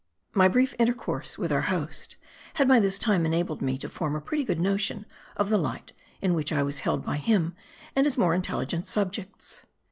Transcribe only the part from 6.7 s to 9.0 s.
held by him and his more intelligent